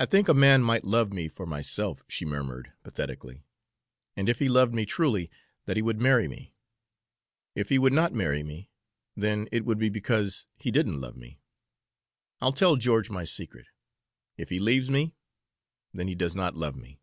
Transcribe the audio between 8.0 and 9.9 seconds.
marry me, then it would be